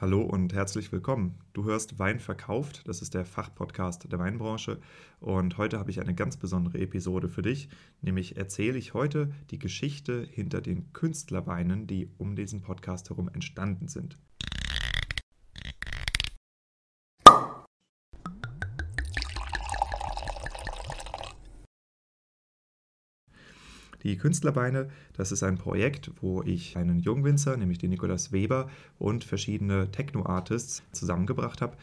[0.00, 1.38] Hallo und herzlich willkommen.
[1.52, 4.80] Du hörst Wein verkauft, das ist der Fachpodcast der Weinbranche
[5.20, 7.68] und heute habe ich eine ganz besondere Episode für dich,
[8.02, 13.86] nämlich erzähle ich heute die Geschichte hinter den Künstlerweinen, die um diesen Podcast herum entstanden
[13.86, 14.18] sind.
[24.04, 29.24] Die Künstlerbeine, das ist ein Projekt, wo ich einen Jungwinzer, nämlich den Nikolaus Weber und
[29.24, 31.76] verschiedene Techno-Artists zusammengebracht habe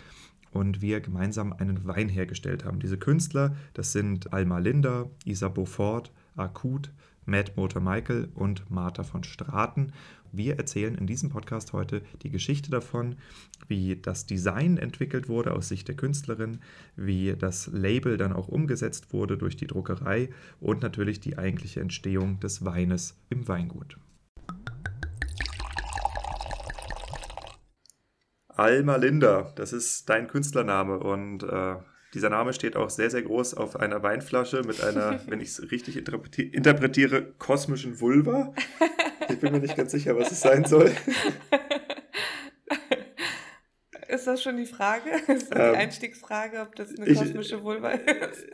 [0.51, 2.79] und wir gemeinsam einen Wein hergestellt haben.
[2.79, 6.91] Diese Künstler, das sind Alma Linda, Isa Beaufort, Akut,
[7.25, 9.93] Matt Motor Michael und Martha von Straten.
[10.31, 13.15] Wir erzählen in diesem Podcast heute die Geschichte davon,
[13.67, 16.59] wie das Design entwickelt wurde aus Sicht der Künstlerin,
[16.95, 22.39] wie das Label dann auch umgesetzt wurde durch die Druckerei und natürlich die eigentliche Entstehung
[22.39, 23.97] des Weines im Weingut.
[28.47, 31.75] Alma Linda, das ist dein Künstlername und äh,
[32.13, 35.71] dieser Name steht auch sehr, sehr groß auf einer Weinflasche mit einer, wenn ich es
[35.71, 38.53] richtig interpretiere, kosmischen Vulva.
[39.29, 40.91] Ich bin mir nicht ganz sicher, was es sein soll.
[44.11, 45.09] Ist das schon die Frage?
[45.27, 48.45] Ist das ähm, die Einstiegsfrage, ob das eine kosmische ich, Vulva ist?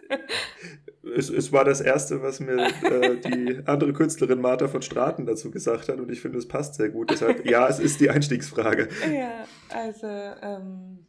[1.16, 5.50] Es, es, war das Erste, was mir äh, die andere Künstlerin Martha von Straten dazu
[5.50, 7.10] gesagt hat und ich finde, es passt sehr gut.
[7.10, 8.88] Deshalb, ja, es ist die Einstiegsfrage.
[9.12, 11.08] Ja, also ähm,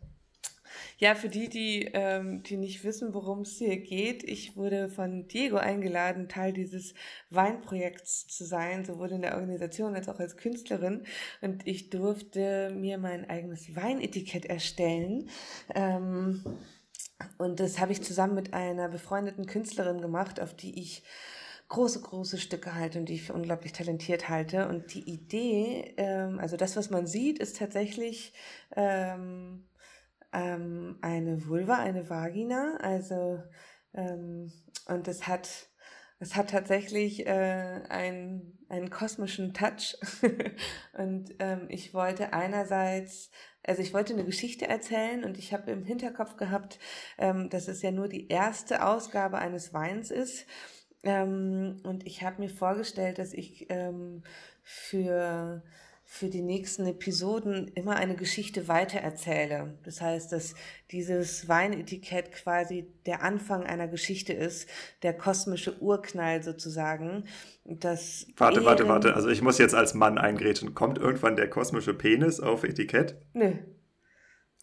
[0.98, 5.28] ja, für die, die, ähm, die nicht wissen, worum es hier geht, ich wurde von
[5.28, 6.92] Diego eingeladen, Teil dieses
[7.30, 11.04] Weinprojekts zu sein, sowohl in der Organisation als auch als Künstlerin.
[11.40, 15.30] Und ich durfte mir mein eigenes Weinetikett erstellen.
[15.72, 16.42] Ähm,
[17.36, 21.04] und das habe ich zusammen mit einer befreundeten Künstlerin gemacht, auf die ich
[21.68, 24.68] große, große Stücke halte und die ich für unglaublich talentiert halte.
[24.68, 28.32] Und die Idee, ähm, also das, was man sieht, ist tatsächlich
[28.74, 29.64] ähm,
[30.32, 32.76] ähm, eine Vulva, eine Vagina.
[32.80, 33.42] Also,
[33.94, 34.52] ähm,
[34.86, 35.68] und es hat,
[36.18, 39.96] es hat tatsächlich äh, einen, einen kosmischen Touch.
[40.92, 43.30] und ähm, ich wollte einerseits,
[43.62, 46.78] also ich wollte eine Geschichte erzählen und ich habe im Hinterkopf gehabt,
[47.18, 50.46] ähm, dass es ja nur die erste Ausgabe eines Weins ist.
[51.02, 54.22] Ähm, und ich habe mir vorgestellt, dass ich ähm,
[54.62, 55.62] für
[56.10, 59.78] für die nächsten Episoden immer eine Geschichte weitererzähle.
[59.84, 60.54] Das heißt, dass
[60.90, 64.70] dieses Weinetikett quasi der Anfang einer Geschichte ist,
[65.02, 67.24] der kosmische Urknall sozusagen.
[67.64, 69.14] Das warte, warte, warte.
[69.14, 70.74] Also ich muss jetzt als Mann eingrätschen.
[70.74, 73.20] Kommt irgendwann der kosmische Penis auf Etikett?
[73.34, 73.52] Nö.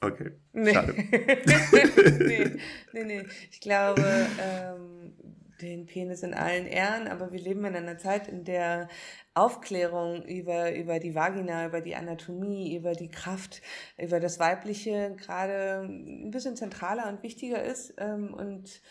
[0.02, 0.32] Okay.
[0.52, 0.74] Nee.
[0.74, 0.94] Schade.
[2.26, 2.58] nee,
[2.92, 3.24] nee, nee.
[3.52, 4.04] Ich glaube,
[4.42, 4.95] ähm,
[5.62, 8.88] den Penis in allen Ehren, aber wir leben in einer Zeit, in der
[9.34, 13.62] Aufklärung über, über die Vagina, über die Anatomie, über die Kraft,
[13.98, 17.94] über das Weibliche gerade ein bisschen zentraler und wichtiger ist.
[17.98, 18.82] Ähm, und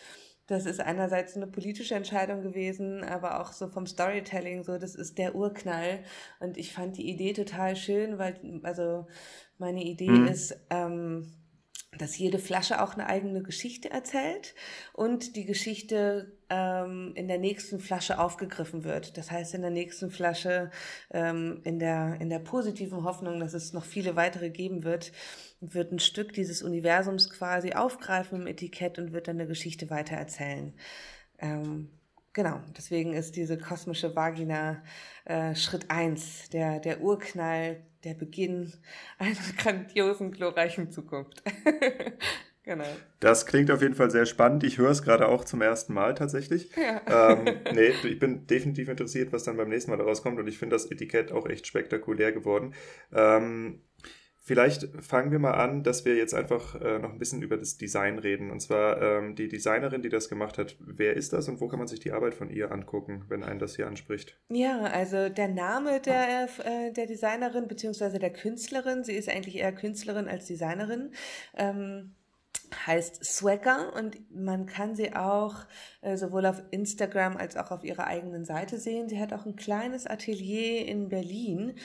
[0.47, 5.17] das ist einerseits eine politische Entscheidung gewesen, aber auch so vom Storytelling, so das ist
[5.17, 6.03] der Urknall.
[6.39, 9.07] Und ich fand die Idee total schön, weil, also
[9.57, 10.27] meine Idee mhm.
[10.27, 11.31] ist, ähm,
[11.97, 14.55] dass jede Flasche auch eine eigene Geschichte erzählt
[14.93, 19.17] und die Geschichte ähm, in der nächsten Flasche aufgegriffen wird.
[19.17, 20.71] Das heißt, in der nächsten Flasche,
[21.11, 25.11] ähm, in, der, in der positiven Hoffnung, dass es noch viele weitere geben wird,
[25.61, 30.73] wird ein Stück dieses Universums quasi aufgreifen im Etikett und wird dann eine Geschichte weitererzählen.
[31.39, 31.89] Ähm,
[32.35, 34.83] genau, deswegen ist diese kosmische Vagina
[35.23, 38.71] äh, Schritt eins, der, der Urknall, der Beginn
[39.17, 41.41] einer grandiosen, glorreichen Zukunft.
[42.63, 42.85] genau.
[43.19, 44.63] Das klingt auf jeden Fall sehr spannend.
[44.63, 46.69] Ich höre es gerade auch zum ersten Mal tatsächlich.
[46.75, 47.31] Ja.
[47.31, 50.59] Ähm, nee, ich bin definitiv interessiert, was dann beim nächsten Mal daraus kommt und ich
[50.59, 52.75] finde das Etikett auch echt spektakulär geworden.
[53.11, 53.81] Ähm,
[54.47, 57.77] Vielleicht fangen wir mal an, dass wir jetzt einfach äh, noch ein bisschen über das
[57.77, 58.51] Design reden.
[58.51, 60.77] Und zwar ähm, die Designerin, die das gemacht hat.
[60.79, 63.57] Wer ist das und wo kann man sich die Arbeit von ihr angucken, wenn einen
[63.57, 64.39] das hier anspricht?
[64.49, 68.19] Ja, also der Name der, äh, der Designerin bzw.
[68.19, 71.11] der Künstlerin, sie ist eigentlich eher Künstlerin als Designerin.
[71.55, 72.13] Ähm
[72.85, 75.55] heißt Swagger und man kann sie auch
[76.01, 79.09] äh, sowohl auf Instagram als auch auf ihrer eigenen Seite sehen.
[79.09, 81.75] Sie hat auch ein kleines Atelier in Berlin,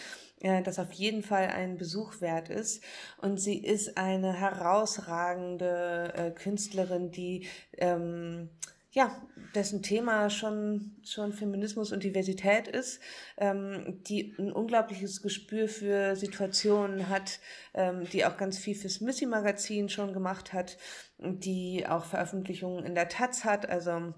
[0.40, 2.82] äh, das auf jeden Fall einen Besuch wert ist.
[3.19, 7.46] Und sie ist eine herausragende äh, Künstlerin, die
[7.78, 8.50] ähm,
[8.92, 9.14] ja,
[9.54, 13.00] dessen Thema schon, schon Feminismus und Diversität ist,
[13.37, 17.38] ähm, die ein unglaubliches Gespür für Situationen hat,
[17.75, 20.76] ähm, die auch ganz viel fürs Missy-Magazin schon gemacht hat,
[21.19, 24.12] die auch Veröffentlichungen in der Taz hat, also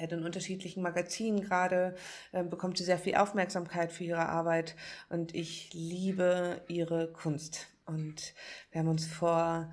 [0.00, 1.94] hat in unterschiedlichen Magazinen gerade,
[2.32, 4.76] äh, bekommt sie sehr viel Aufmerksamkeit für ihre Arbeit
[5.08, 7.68] und ich liebe ihre Kunst.
[7.86, 8.34] Und
[8.70, 9.70] wir haben uns vor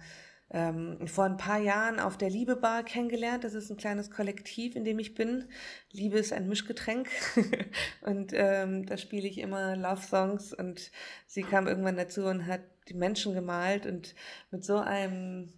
[0.53, 3.43] ähm, vor ein paar Jahren auf der Liebe Bar kennengelernt.
[3.43, 5.45] Das ist ein kleines Kollektiv, in dem ich bin.
[5.91, 7.09] Liebe ist ein Mischgetränk
[8.01, 10.91] und ähm, da spiele ich immer Love Songs und
[11.25, 14.13] sie kam irgendwann dazu und hat die Menschen gemalt und
[14.51, 15.53] mit so einem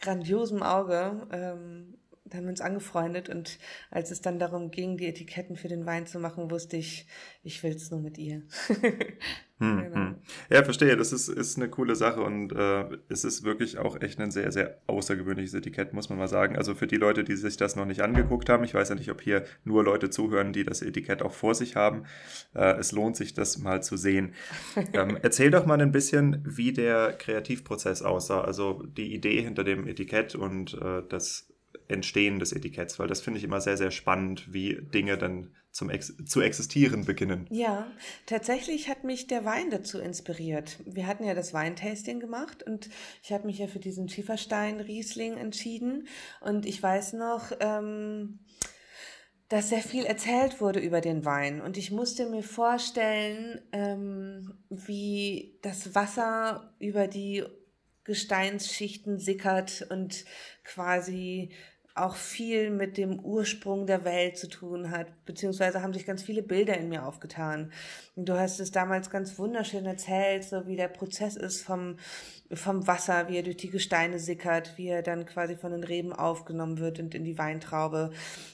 [0.00, 1.98] grandiosen Auge ähm,
[2.30, 3.58] da haben wir uns angefreundet und
[3.90, 7.06] als es dann darum ging, die Etiketten für den Wein zu machen, wusste ich,
[7.42, 8.42] ich will es nur mit ihr.
[9.58, 9.94] hm, genau.
[9.94, 10.16] hm.
[10.50, 10.96] Ja, verstehe.
[10.96, 14.52] Das ist, ist eine coole Sache und äh, es ist wirklich auch echt ein sehr,
[14.52, 16.56] sehr außergewöhnliches Etikett, muss man mal sagen.
[16.56, 19.10] Also für die Leute, die sich das noch nicht angeguckt haben, ich weiß ja nicht,
[19.10, 22.04] ob hier nur Leute zuhören, die das Etikett auch vor sich haben.
[22.54, 24.34] Äh, es lohnt sich, das mal zu sehen.
[24.92, 28.42] ähm, erzähl doch mal ein bisschen, wie der Kreativprozess aussah.
[28.42, 31.48] Also die Idee hinter dem Etikett und äh, das
[31.88, 35.90] Entstehen des Etiketts, weil das finde ich immer sehr, sehr spannend, wie Dinge dann zum
[35.90, 37.46] Ex zu existieren beginnen.
[37.50, 37.90] Ja,
[38.26, 40.78] tatsächlich hat mich der Wein dazu inspiriert.
[40.84, 42.90] Wir hatten ja das Weintasting gemacht und
[43.22, 46.08] ich habe mich ja für diesen Schieferstein Riesling entschieden
[46.40, 48.40] und ich weiß noch, ähm,
[49.48, 55.58] dass sehr viel erzählt wurde über den Wein und ich musste mir vorstellen, ähm, wie
[55.62, 57.44] das Wasser über die
[58.04, 60.24] Gesteinsschichten sickert und
[60.64, 61.50] quasi
[62.04, 66.42] auch viel mit dem Ursprung der Welt zu tun hat, beziehungsweise haben sich ganz viele
[66.42, 67.72] Bilder in mir aufgetan.
[68.16, 71.96] Und du hast es damals ganz wunderschön erzählt, so wie der Prozess ist vom,
[72.52, 76.12] vom Wasser, wie er durch die Gesteine sickert, wie er dann quasi von den Reben
[76.12, 78.10] aufgenommen wird und in die Weintraube.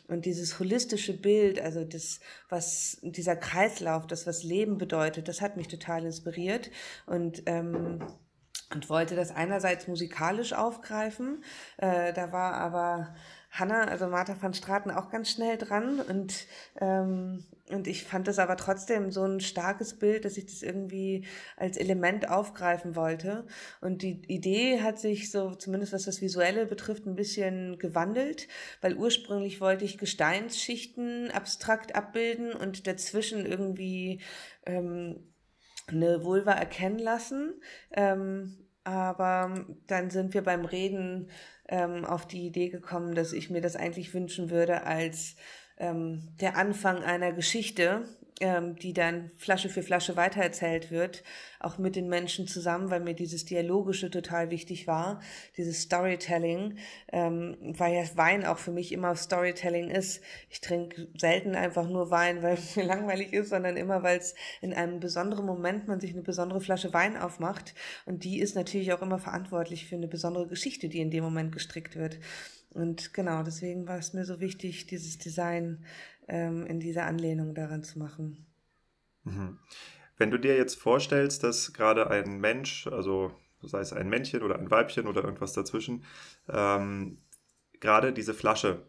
[0.08, 5.56] Und dieses holistische Bild, also das, was dieser Kreislauf, das, was Leben bedeutet, das hat
[5.56, 6.70] mich total inspiriert.
[7.06, 8.00] Und ähm,
[8.72, 11.42] und wollte das einerseits musikalisch aufgreifen.
[11.76, 13.14] Äh, da war aber
[13.54, 16.46] Hanna, also Martha van Straten, auch ganz schnell dran und,
[16.80, 21.24] ähm, und ich fand das aber trotzdem so ein starkes Bild, dass ich das irgendwie
[21.56, 23.46] als Element aufgreifen wollte.
[23.80, 28.48] Und die Idee hat sich so, zumindest was das Visuelle betrifft, ein bisschen gewandelt,
[28.80, 34.20] weil ursprünglich wollte ich Gesteinsschichten abstrakt abbilden und dazwischen irgendwie
[34.66, 35.33] ähm,
[35.88, 37.60] eine Vulva erkennen lassen.
[37.92, 41.30] Ähm, aber dann sind wir beim Reden
[41.68, 45.36] ähm, auf die Idee gekommen, dass ich mir das eigentlich wünschen würde als
[45.78, 48.04] ähm, der Anfang einer Geschichte,
[48.40, 51.22] ähm, die dann Flasche für Flasche weitererzählt wird,
[51.60, 55.20] auch mit den Menschen zusammen, weil mir dieses Dialogische total wichtig war,
[55.56, 56.78] dieses Storytelling,
[57.12, 60.20] ähm, weil ja Wein auch für mich immer Storytelling ist.
[60.50, 64.34] Ich trinke selten einfach nur Wein, weil es mir langweilig ist, sondern immer, weil es
[64.60, 68.92] in einem besonderen Moment man sich eine besondere Flasche Wein aufmacht und die ist natürlich
[68.92, 72.18] auch immer verantwortlich für eine besondere Geschichte, die in dem Moment gestrickt wird.
[72.74, 75.84] Und genau, deswegen war es mir so wichtig, dieses Design
[76.28, 78.46] ähm, in dieser Anlehnung daran zu machen.
[79.24, 79.58] Mhm.
[80.16, 83.32] Wenn du dir jetzt vorstellst, dass gerade ein Mensch, also
[83.62, 86.04] sei es ein Männchen oder ein Weibchen oder irgendwas dazwischen,
[86.48, 87.18] ähm,
[87.80, 88.86] gerade diese Flasche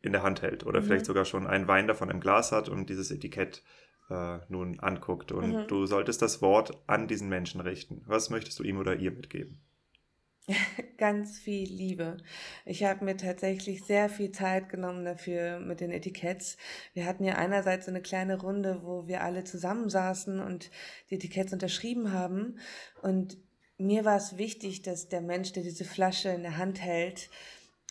[0.00, 0.84] in der Hand hält oder mhm.
[0.84, 3.62] vielleicht sogar schon einen Wein davon im Glas hat und dieses Etikett
[4.10, 5.66] äh, nun anguckt und mhm.
[5.66, 8.02] du solltest das Wort an diesen Menschen richten.
[8.06, 9.60] Was möchtest du ihm oder ihr mitgeben?
[10.96, 12.16] Ganz viel Liebe.
[12.64, 16.56] Ich habe mir tatsächlich sehr viel Zeit genommen dafür mit den Etiketts.
[16.94, 20.70] Wir hatten ja einerseits so eine kleine Runde, wo wir alle zusammensaßen und
[21.10, 22.58] die Etiketts unterschrieben haben.
[23.02, 23.36] Und
[23.76, 27.28] mir war es wichtig, dass der Mensch, der diese Flasche in der Hand hält,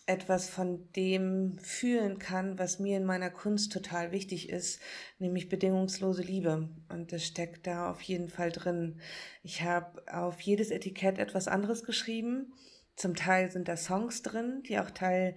[0.08, 4.80] etwas von dem fühlen kann, was mir in meiner Kunst total wichtig ist,
[5.20, 6.70] nämlich bedingungslose Liebe.
[6.88, 9.02] Und das steckt da auf jeden Fall drin.
[9.44, 12.54] Ich habe auf jedes Etikett etwas anderes geschrieben.
[12.96, 15.36] Zum Teil sind da Songs drin, die auch Teil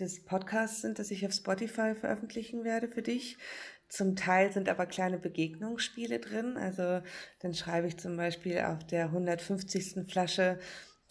[0.00, 3.36] des Podcasts sind, das ich auf Spotify veröffentlichen werde für dich.
[3.88, 6.56] Zum Teil sind aber kleine Begegnungsspiele drin.
[6.56, 7.02] Also
[7.40, 10.10] dann schreibe ich zum Beispiel auf der 150.
[10.10, 10.58] Flasche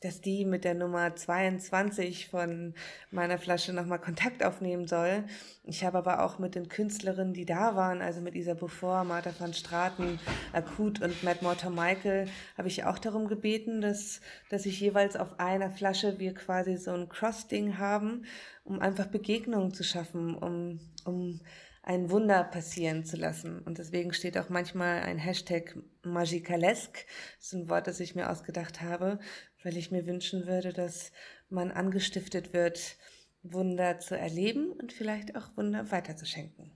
[0.06, 2.76] dass die mit der Nummer 22 von
[3.10, 5.24] meiner Flasche nochmal Kontakt aufnehmen soll.
[5.64, 9.32] Ich habe aber auch mit den Künstlerinnen, die da waren, also mit Isa Beaufort, Martha
[9.40, 10.20] van Straten,
[10.54, 14.22] Akut und Matt Mortar Michael, habe ich auch darum gebeten, dass,
[14.52, 18.26] dass ich jeweils auf einer Flasche wir quasi so ein Cross-Ding haben,
[18.64, 21.42] um einfach Begegnungen zu schaffen, um, um
[21.82, 23.60] ein Wunder passieren zu lassen.
[23.60, 27.06] Und deswegen steht auch manchmal ein Hashtag Magicalesque.
[27.38, 29.20] Das ist ein Wort, das ich mir ausgedacht habe,
[29.66, 31.12] weil ich mir wünschen würde, dass
[31.50, 32.98] man angestiftet wird,
[33.42, 36.72] Wunder zu erleben und vielleicht auch Wunder weiterzuschenken.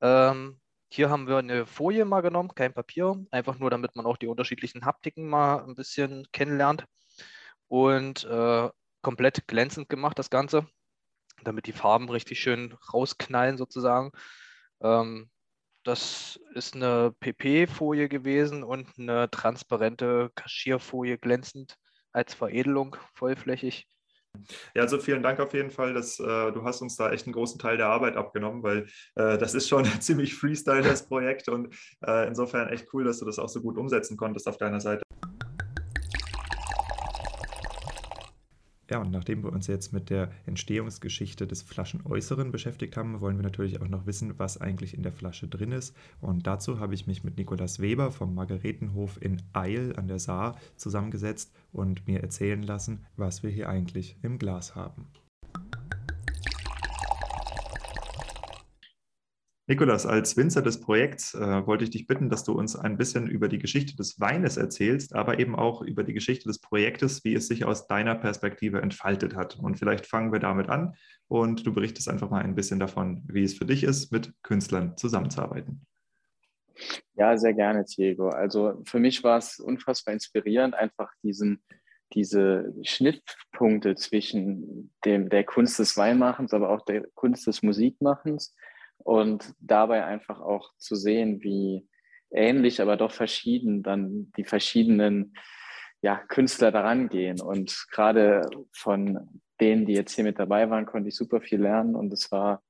[0.02, 4.18] Ähm, hier haben wir eine Folie mal genommen, kein Papier, einfach nur damit man auch
[4.18, 6.86] die unterschiedlichen Haptiken mal ein bisschen kennenlernt
[7.68, 8.70] und äh,
[9.02, 10.68] komplett glänzend gemacht das Ganze,
[11.44, 14.12] damit die Farben richtig schön rausknallen sozusagen.
[14.82, 15.30] Ähm,
[15.84, 21.78] das ist eine PP-Folie gewesen und eine transparente Kaschierfolie glänzend
[22.12, 23.88] als Veredelung vollflächig.
[24.76, 27.34] Ja, also vielen Dank auf jeden Fall, dass äh, du hast uns da echt einen
[27.34, 31.74] großen Teil der Arbeit abgenommen, weil äh, das ist schon ziemlich Freestyle, das Projekt und
[32.06, 35.04] äh, insofern echt cool, dass du das auch so gut umsetzen konntest auf deiner Seite.
[38.90, 43.44] Ja, und nachdem wir uns jetzt mit der Entstehungsgeschichte des Flaschenäußeren beschäftigt haben, wollen wir
[43.44, 45.96] natürlich auch noch wissen, was eigentlich in der Flasche drin ist.
[46.22, 50.58] Und dazu habe ich mich mit Nikolaus Weber vom Margaretenhof in Eil an der Saar
[50.78, 55.08] zusammengesetzt und mir erzählen lassen, was wir hier eigentlich im Glas haben.
[59.70, 63.28] Nikolas, als Winzer des Projekts äh, wollte ich dich bitten, dass du uns ein bisschen
[63.28, 67.34] über die Geschichte des Weines erzählst, aber eben auch über die Geschichte des Projektes, wie
[67.34, 69.60] es sich aus deiner Perspektive entfaltet hat.
[69.60, 70.96] Und vielleicht fangen wir damit an
[71.28, 74.96] und du berichtest einfach mal ein bisschen davon, wie es für dich ist, mit Künstlern
[74.96, 75.86] zusammenzuarbeiten.
[77.16, 78.30] Ja, sehr gerne, Diego.
[78.30, 81.62] Also für mich war es unfassbar inspirierend, einfach diesen,
[82.14, 88.56] diese Schnittpunkte zwischen dem, der Kunst des Weinmachens, aber auch der Kunst des Musikmachens
[89.00, 91.88] und dabei einfach auch zu sehen, wie
[92.32, 95.34] ähnlich, aber doch verschieden dann die verschiedenen
[96.02, 97.42] ja, Künstler daran gehen.
[97.42, 101.96] Und gerade von denen, die jetzt hier mit dabei waren, konnte ich super viel lernen
[101.96, 102.62] und es war,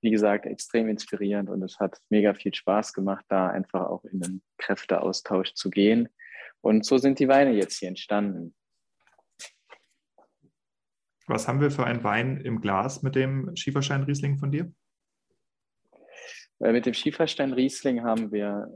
[0.00, 4.20] wie gesagt, extrem inspirierend und es hat mega viel Spaß gemacht, da einfach auch in
[4.20, 6.08] den Kräfteaustausch zu gehen.
[6.60, 8.54] Und so sind die Weine jetzt hier entstanden.
[11.26, 14.72] Was haben wir für einen Wein im Glas mit dem Schieferstein-Riesling von dir?
[16.62, 18.68] Äh, mit dem Schieferstein-Riesling haben wir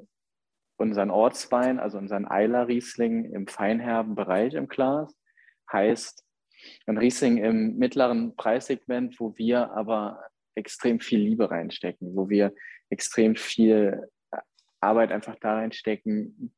[0.77, 5.17] unseren Ortswein, also unseren Eiler-Riesling im feinherben Bereich im Glas.
[5.73, 6.23] Heißt,
[6.87, 10.23] ein Riesling im mittleren Preissegment, wo wir aber
[10.55, 12.53] extrem viel Liebe reinstecken, wo wir
[12.91, 14.09] extrem viel
[14.81, 16.55] Arbeit einfach da reinstecken,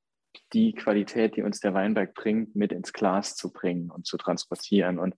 [0.52, 4.98] die Qualität, die uns der Weinberg bringt, mit ins Glas zu bringen und zu transportieren.
[4.98, 5.14] Und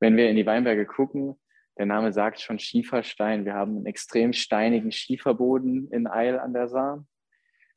[0.00, 1.38] wenn wir in die Weinberge gucken,
[1.78, 3.44] der Name sagt schon Schieferstein.
[3.44, 7.06] Wir haben einen extrem steinigen Schieferboden in Eil an der Saar.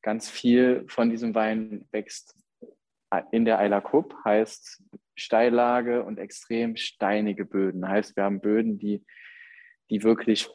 [0.02, 2.36] Ganz viel von diesem Wein wächst
[3.32, 4.84] in der Eiler Kupp, heißt
[5.16, 7.88] Steillage und extrem steinige Böden.
[7.88, 9.04] Heißt, wir haben Böden, die,
[9.90, 10.48] die wirklich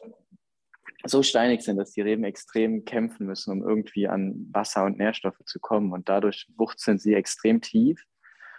[1.03, 5.43] so steinig sind, dass die Reben extrem kämpfen müssen, um irgendwie an Wasser und Nährstoffe
[5.45, 5.91] zu kommen.
[5.91, 8.03] Und dadurch wurzeln sie extrem tief,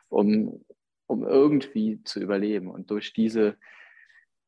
[0.09, 0.65] um,
[1.07, 2.71] um irgendwie zu überleben.
[2.71, 3.57] Und durch diese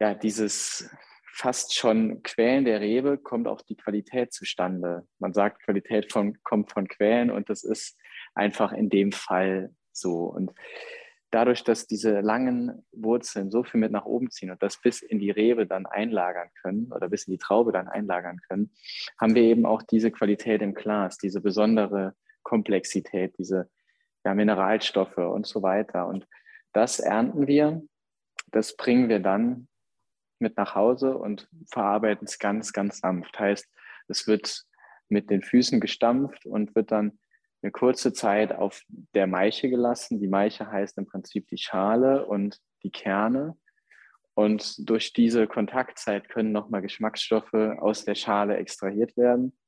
[0.00, 0.90] ja, dieses
[1.32, 5.06] fast schon Quellen der Rebe kommt auch die Qualität zustande.
[5.18, 7.96] Man sagt, Qualität von, kommt von Quellen und das ist
[8.34, 10.24] einfach in dem Fall so.
[10.24, 10.52] Und
[11.30, 15.20] dadurch, dass diese langen Wurzeln so viel mit nach oben ziehen und das bis in
[15.20, 18.72] die Rebe dann einlagern können oder bis in die Traube dann einlagern können,
[19.20, 23.70] haben wir eben auch diese Qualität im Glas, diese besondere Komplexität, diese
[24.24, 26.06] ja, Mineralstoffe und so weiter.
[26.06, 26.26] Und
[26.72, 27.82] das ernten wir,
[28.50, 29.68] das bringen wir dann
[30.40, 33.38] mit nach Hause und verarbeiten es ganz, ganz sanft.
[33.38, 33.66] Heißt,
[34.08, 34.64] es wird
[35.08, 37.18] mit den Füßen gestampft und wird dann
[37.62, 38.82] eine kurze Zeit auf
[39.14, 40.20] der Maiche gelassen.
[40.20, 43.56] Die Maiche heißt im Prinzip die Schale und die Kerne.
[44.34, 49.58] Und durch diese Kontaktzeit können nochmal Geschmacksstoffe aus der Schale extrahiert werden.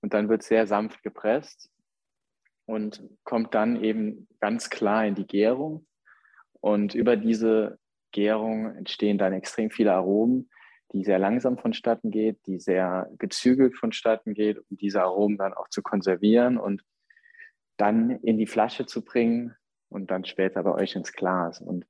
[0.00, 1.70] Und dann wird sehr sanft gepresst
[2.64, 5.86] und kommt dann eben ganz klar in die Gärung.
[6.60, 7.79] Und über diese
[8.12, 10.50] Gärung entstehen dann extrem viele Aromen,
[10.92, 15.68] die sehr langsam vonstatten geht, die sehr gezügelt vonstatten geht, um diese Aromen dann auch
[15.68, 16.82] zu konservieren und
[17.76, 19.54] dann in die Flasche zu bringen
[19.88, 21.60] und dann später bei euch ins Glas.
[21.60, 21.86] Und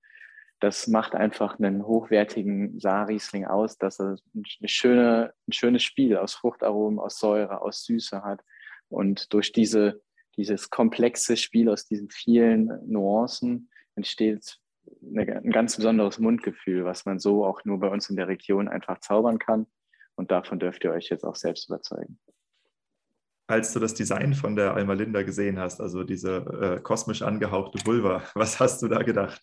[0.61, 6.35] das macht einfach einen hochwertigen Saarriesling aus, dass er eine schöne, ein schönes Spiel aus
[6.35, 8.45] Fruchtaromen, aus Säure, aus Süße hat.
[8.89, 10.03] Und durch diese,
[10.37, 14.59] dieses komplexe Spiel aus diesen vielen Nuancen entsteht
[15.03, 18.69] eine, ein ganz besonderes Mundgefühl, was man so auch nur bei uns in der Region
[18.69, 19.67] einfach zaubern kann.
[20.15, 22.19] Und davon dürft ihr euch jetzt auch selbst überzeugen.
[23.47, 27.85] Als du das Design von der Alma Linda gesehen hast, also diese äh, kosmisch angehauchte
[27.85, 29.43] Vulva, was hast du da gedacht?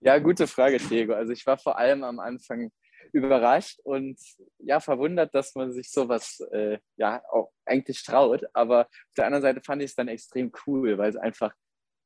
[0.00, 1.14] Ja, gute Frage, Diego.
[1.14, 2.70] Also ich war vor allem am Anfang
[3.12, 4.18] überrascht und
[4.58, 8.44] ja, verwundert, dass man sich sowas äh, ja auch eigentlich traut.
[8.52, 11.52] Aber auf der anderen Seite fand ich es dann extrem cool, weil es einfach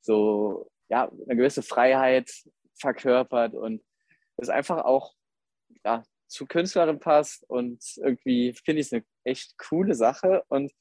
[0.03, 2.31] so ja, eine gewisse Freiheit
[2.79, 3.83] verkörpert und
[4.37, 5.15] es einfach auch
[5.85, 10.73] ja, zu Künstlerin passt und irgendwie finde ich es eine echt coole Sache und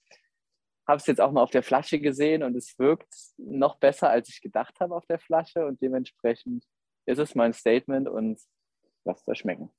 [0.87, 4.29] habe es jetzt auch mal auf der Flasche gesehen und es wirkt noch besser, als
[4.29, 6.65] ich gedacht habe auf der Flasche und dementsprechend
[7.05, 8.39] ist es mein Statement und
[9.05, 9.71] lasst es euch schmecken.